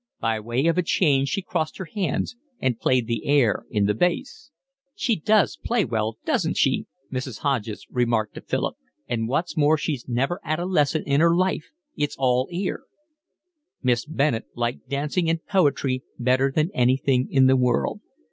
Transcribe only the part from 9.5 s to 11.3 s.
more she's never 'ad a lesson in